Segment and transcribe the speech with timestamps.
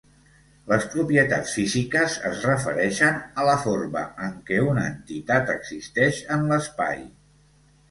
[0.69, 7.09] Les propietats físiques es refereixen a la forma en què una entitat existeix en l'espai.